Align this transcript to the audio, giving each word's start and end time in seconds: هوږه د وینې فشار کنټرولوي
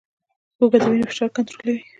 هوږه 0.57 0.77
د 0.81 0.83
وینې 0.89 1.05
فشار 1.09 1.29
کنټرولوي 1.35 1.77